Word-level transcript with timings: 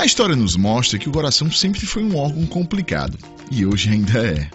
A 0.00 0.06
história 0.06 0.34
nos 0.34 0.56
mostra 0.56 0.98
que 0.98 1.10
o 1.10 1.12
coração 1.12 1.52
sempre 1.52 1.84
foi 1.84 2.02
um 2.02 2.16
órgão 2.16 2.46
complicado, 2.46 3.18
e 3.50 3.66
hoje 3.66 3.90
ainda 3.90 4.26
é. 4.26 4.50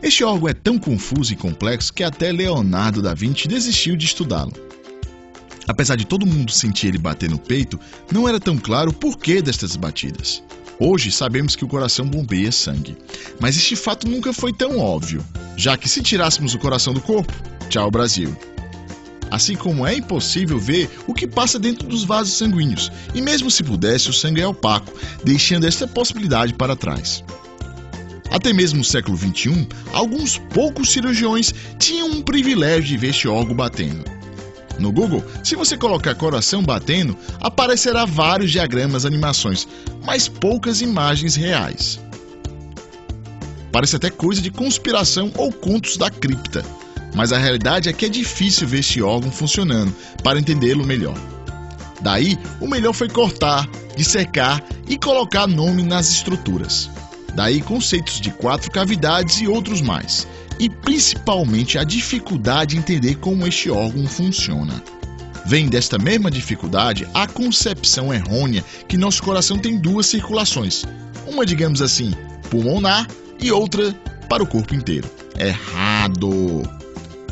Este 0.00 0.22
órgão 0.22 0.48
é 0.48 0.54
tão 0.54 0.78
confuso 0.78 1.32
e 1.32 1.36
complexo 1.36 1.92
que 1.92 2.04
até 2.04 2.30
Leonardo 2.30 3.02
da 3.02 3.12
Vinci 3.12 3.48
desistiu 3.48 3.96
de 3.96 4.06
estudá-lo. 4.06 4.52
Apesar 5.66 5.96
de 5.96 6.06
todo 6.06 6.24
mundo 6.24 6.52
sentir 6.52 6.86
ele 6.86 6.98
bater 6.98 7.28
no 7.28 7.36
peito, 7.36 7.80
não 8.12 8.28
era 8.28 8.38
tão 8.38 8.56
claro 8.56 8.90
o 8.90 8.94
porquê 8.94 9.42
destas 9.42 9.74
batidas. 9.74 10.40
Hoje 10.78 11.10
sabemos 11.10 11.56
que 11.56 11.64
o 11.64 11.68
coração 11.68 12.06
bombeia 12.06 12.52
sangue, 12.52 12.96
mas 13.40 13.56
este 13.56 13.74
fato 13.74 14.08
nunca 14.08 14.32
foi 14.32 14.52
tão 14.52 14.78
óbvio, 14.78 15.26
já 15.56 15.76
que 15.76 15.88
se 15.88 16.00
tirássemos 16.00 16.54
o 16.54 16.60
coração 16.60 16.94
do 16.94 17.00
corpo, 17.00 17.32
tchau 17.68 17.90
Brasil. 17.90 18.36
Assim 19.30 19.56
como 19.56 19.86
é 19.86 19.96
impossível 19.96 20.58
ver 20.58 20.88
o 21.06 21.14
que 21.14 21.26
passa 21.26 21.58
dentro 21.58 21.88
dos 21.88 22.04
vasos 22.04 22.34
sanguíneos, 22.34 22.90
e 23.14 23.20
mesmo 23.20 23.50
se 23.50 23.62
pudesse, 23.62 24.10
o 24.10 24.12
sangue 24.12 24.40
é 24.40 24.46
opaco, 24.46 24.92
deixando 25.24 25.66
esta 25.66 25.86
possibilidade 25.86 26.54
para 26.54 26.76
trás. 26.76 27.24
Até 28.30 28.52
mesmo 28.52 28.78
no 28.78 28.84
século 28.84 29.16
XXI, 29.16 29.68
alguns 29.92 30.38
poucos 30.38 30.90
cirurgiões 30.90 31.54
tinham 31.78 32.08
um 32.08 32.22
privilégio 32.22 32.84
de 32.84 32.96
ver 32.96 33.08
este 33.08 33.28
órgão 33.28 33.54
batendo. 33.54 34.04
No 34.78 34.92
Google, 34.92 35.24
se 35.42 35.56
você 35.56 35.76
colocar 35.76 36.14
coração 36.14 36.62
batendo, 36.62 37.16
aparecerá 37.40 38.04
vários 38.04 38.50
diagramas, 38.50 39.06
animações, 39.06 39.66
mas 40.04 40.28
poucas 40.28 40.82
imagens 40.82 41.34
reais. 41.34 41.98
Parece 43.72 43.96
até 43.96 44.10
coisa 44.10 44.40
de 44.40 44.50
conspiração 44.50 45.32
ou 45.36 45.50
contos 45.52 45.96
da 45.96 46.10
cripta, 46.10 46.64
mas 47.14 47.32
a 47.32 47.38
realidade 47.38 47.88
é 47.88 47.92
que 47.92 48.06
é 48.06 48.08
difícil 48.08 48.66
ver 48.66 48.80
este 48.80 49.02
órgão 49.02 49.30
funcionando 49.30 49.94
para 50.22 50.38
entendê-lo 50.38 50.84
melhor. 50.84 51.16
Daí, 52.00 52.38
o 52.60 52.68
melhor 52.68 52.92
foi 52.92 53.08
cortar, 53.08 53.68
dissecar 53.96 54.62
e 54.88 54.98
colocar 54.98 55.46
nome 55.46 55.82
nas 55.82 56.10
estruturas. 56.10 56.90
Daí 57.34 57.60
conceitos 57.60 58.20
de 58.20 58.30
quatro 58.30 58.70
cavidades 58.70 59.40
e 59.40 59.48
outros 59.48 59.80
mais, 59.80 60.26
e 60.58 60.70
principalmente 60.70 61.78
a 61.78 61.84
dificuldade 61.84 62.76
em 62.76 62.78
entender 62.78 63.16
como 63.16 63.46
este 63.46 63.70
órgão 63.70 64.06
funciona. 64.06 64.82
Vem 65.44 65.68
desta 65.68 65.98
mesma 65.98 66.30
dificuldade 66.30 67.06
a 67.14 67.26
concepção 67.26 68.12
errônea 68.12 68.64
que 68.88 68.96
nosso 68.96 69.22
coração 69.22 69.58
tem 69.58 69.78
duas 69.78 70.06
circulações, 70.06 70.84
uma, 71.26 71.46
digamos 71.46 71.80
assim, 71.80 72.12
pulmonar 72.50 73.06
e 73.40 73.52
outra 73.52 73.94
para 74.28 74.42
o 74.42 74.46
corpo 74.46 74.74
inteiro. 74.74 75.08
Errado! 75.38 76.85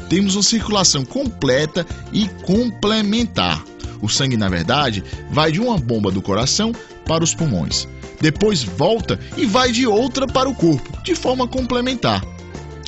Temos 0.09 0.37
uma 0.37 0.43
circulação 0.43 1.05
completa 1.05 1.87
e 2.13 2.29
complementar. 2.45 3.65
O 4.01 4.09
sangue, 4.09 4.37
na 4.37 4.49
verdade, 4.49 5.03
vai 5.31 5.51
de 5.51 5.61
uma 5.61 5.79
bomba 5.79 6.11
do 6.11 6.21
coração 6.21 6.73
para 7.07 7.25
os 7.25 7.35
pulmões 7.35 7.87
depois 8.25 8.63
volta 8.63 9.21
e 9.37 9.45
vai 9.45 9.71
de 9.71 9.87
outra 9.87 10.27
para 10.27 10.49
o 10.49 10.55
corpo, 10.55 11.03
de 11.03 11.15
forma 11.15 11.47
complementar. 11.47 12.25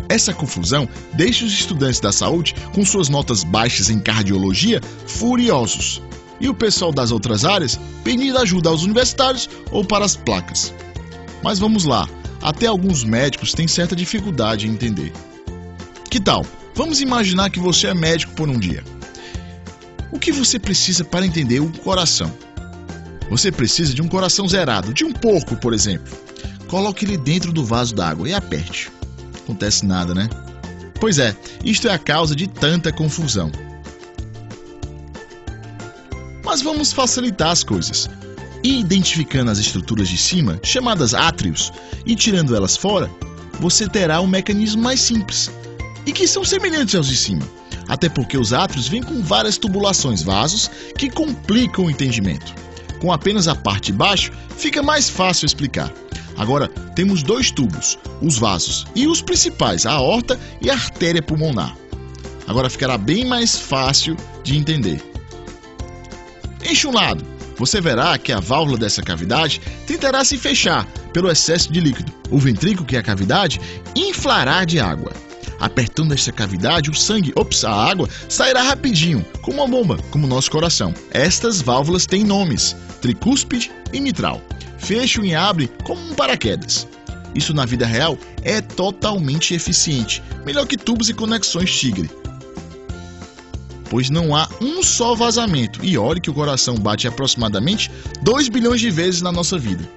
Essa 0.08 0.32
confusão 0.32 0.88
deixa 1.12 1.44
os 1.44 1.52
estudantes 1.52 2.00
da 2.00 2.10
saúde, 2.10 2.54
com 2.72 2.82
suas 2.86 3.10
notas 3.10 3.44
baixas 3.44 3.90
em 3.90 3.98
cardiologia, 3.98 4.80
furiosos. 5.06 6.00
E 6.40 6.48
o 6.48 6.54
pessoal 6.54 6.90
das 6.90 7.10
outras 7.10 7.44
áreas 7.44 7.78
pedindo 8.02 8.38
ajuda 8.38 8.70
aos 8.70 8.82
universitários 8.82 9.46
ou 9.70 9.84
para 9.84 10.06
as 10.06 10.16
placas. 10.16 10.72
Mas 11.42 11.58
vamos 11.58 11.84
lá, 11.84 12.08
até 12.40 12.66
alguns 12.66 13.04
médicos 13.04 13.52
têm 13.52 13.68
certa 13.68 13.94
dificuldade 13.94 14.66
em 14.66 14.70
entender. 14.70 15.12
Que 16.08 16.18
tal? 16.18 16.46
Vamos 16.76 17.00
imaginar 17.00 17.48
que 17.48 17.58
você 17.58 17.86
é 17.86 17.94
médico 17.94 18.34
por 18.34 18.50
um 18.50 18.58
dia. 18.58 18.84
O 20.12 20.18
que 20.18 20.30
você 20.30 20.58
precisa 20.58 21.02
para 21.02 21.24
entender 21.24 21.58
o 21.58 21.72
coração? 21.78 22.30
Você 23.30 23.50
precisa 23.50 23.94
de 23.94 24.02
um 24.02 24.08
coração 24.08 24.46
zerado, 24.46 24.92
de 24.92 25.02
um 25.02 25.10
porco, 25.10 25.56
por 25.56 25.72
exemplo. 25.72 26.14
Coloque 26.68 27.06
ele 27.06 27.16
dentro 27.16 27.50
do 27.50 27.64
vaso 27.64 27.94
d'água 27.94 28.28
e 28.28 28.34
aperte. 28.34 28.92
Acontece 29.38 29.86
nada, 29.86 30.14
né? 30.14 30.28
Pois 31.00 31.18
é, 31.18 31.34
isto 31.64 31.88
é 31.88 31.94
a 31.94 31.98
causa 31.98 32.36
de 32.36 32.46
tanta 32.46 32.92
confusão. 32.92 33.50
Mas 36.44 36.60
vamos 36.60 36.92
facilitar 36.92 37.52
as 37.52 37.64
coisas. 37.64 38.06
Identificando 38.62 39.50
as 39.50 39.58
estruturas 39.58 40.10
de 40.10 40.18
cima, 40.18 40.60
chamadas 40.62 41.14
átrios, 41.14 41.72
e 42.04 42.14
tirando 42.14 42.54
elas 42.54 42.76
fora, 42.76 43.10
você 43.60 43.88
terá 43.88 44.20
um 44.20 44.26
mecanismo 44.26 44.82
mais 44.82 45.00
simples 45.00 45.50
e 46.06 46.12
que 46.12 46.26
são 46.26 46.44
semelhantes 46.44 46.94
aos 46.94 47.08
de 47.08 47.16
cima. 47.16 47.46
Até 47.88 48.08
porque 48.08 48.38
os 48.38 48.52
átrios 48.52 48.88
vêm 48.88 49.02
com 49.02 49.22
várias 49.22 49.58
tubulações, 49.58 50.22
vasos, 50.22 50.70
que 50.96 51.10
complicam 51.10 51.84
o 51.84 51.90
entendimento 51.90 52.54
com 52.98 53.12
apenas 53.12 53.48
a 53.48 53.54
parte 53.54 53.92
de 53.92 53.98
baixo, 53.98 54.32
fica 54.56 54.82
mais 54.82 55.08
fácil 55.08 55.46
explicar. 55.46 55.92
Agora, 56.36 56.68
temos 56.94 57.22
dois 57.22 57.50
tubos, 57.50 57.98
os 58.20 58.38
vasos, 58.38 58.86
e 58.94 59.06
os 59.06 59.22
principais, 59.22 59.86
a 59.86 59.92
aorta 59.92 60.38
e 60.60 60.70
a 60.70 60.74
artéria 60.74 61.22
pulmonar. 61.22 61.74
Agora 62.46 62.70
ficará 62.70 62.98
bem 62.98 63.24
mais 63.24 63.58
fácil 63.58 64.16
de 64.42 64.56
entender. 64.56 65.02
Enche 66.68 66.86
um 66.86 66.92
lado, 66.92 67.24
você 67.56 67.80
verá 67.80 68.18
que 68.18 68.32
a 68.32 68.40
válvula 68.40 68.76
dessa 68.76 69.02
cavidade 69.02 69.60
tentará 69.86 70.24
se 70.24 70.36
fechar 70.36 70.86
pelo 71.12 71.30
excesso 71.30 71.72
de 71.72 71.80
líquido. 71.80 72.12
O 72.30 72.38
ventrículo, 72.38 72.86
que 72.86 72.96
é 72.96 72.98
a 72.98 73.02
cavidade, 73.02 73.60
inflará 73.94 74.64
de 74.64 74.78
água. 74.78 75.12
Apertando 75.58 76.12
esta 76.12 76.30
cavidade, 76.32 76.90
o 76.90 76.94
sangue, 76.94 77.32
ops, 77.34 77.64
a 77.64 77.72
água, 77.72 78.08
sairá 78.28 78.62
rapidinho, 78.62 79.24
como 79.42 79.58
uma 79.58 79.68
bomba, 79.68 79.98
como 80.10 80.26
o 80.26 80.28
nosso 80.28 80.50
coração. 80.50 80.94
Estas 81.10 81.62
válvulas 81.62 82.06
têm 82.06 82.24
nomes 82.24 82.76
tricúspide 83.00 83.70
e 83.92 84.00
mitral. 84.00 84.42
Fecham 84.78 85.24
e 85.24 85.34
abrem 85.34 85.68
como 85.84 86.00
um 86.00 86.14
paraquedas. 86.14 86.86
Isso 87.34 87.54
na 87.54 87.64
vida 87.64 87.86
real 87.86 88.18
é 88.42 88.60
totalmente 88.60 89.54
eficiente, 89.54 90.22
melhor 90.44 90.66
que 90.66 90.76
tubos 90.76 91.08
e 91.08 91.14
conexões 91.14 91.70
Tigre. 91.70 92.10
Pois 93.88 94.10
não 94.10 94.34
há 94.34 94.48
um 94.60 94.82
só 94.82 95.14
vazamento, 95.14 95.84
e 95.84 95.96
olhe 95.96 96.20
que 96.20 96.30
o 96.30 96.34
coração 96.34 96.74
bate 96.74 97.06
aproximadamente 97.06 97.90
2 98.22 98.48
bilhões 98.48 98.80
de 98.80 98.90
vezes 98.90 99.22
na 99.22 99.30
nossa 99.30 99.56
vida. 99.58 99.88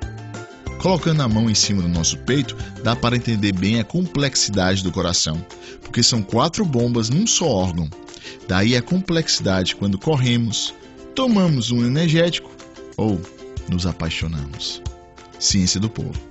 Colocando 0.80 1.22
a 1.22 1.28
mão 1.28 1.50
em 1.50 1.56
cima 1.56 1.82
do 1.82 1.90
nosso 1.90 2.18
peito, 2.20 2.56
dá 2.84 2.96
para 2.96 3.18
entender 3.18 3.52
bem 3.52 3.80
a 3.80 3.84
complexidade 3.84 4.82
do 4.82 4.92
coração, 4.92 5.46
porque 5.82 6.02
são 6.02 6.22
quatro 6.22 6.64
bombas 6.64 7.10
num 7.10 7.28
só 7.28 7.48
órgão. 7.48 7.90
Daí 8.48 8.76
a 8.76 8.82
complexidade 8.82 9.76
quando 9.76 10.00
corremos, 10.00 10.74
tomamos 11.14 11.70
um 11.70 11.86
energético 11.86 12.50
ou 12.96 13.20
nos 13.70 13.86
apaixonamos. 13.86 14.82
Ciência 15.38 15.80
do 15.80 15.90
Povo. 15.90 16.29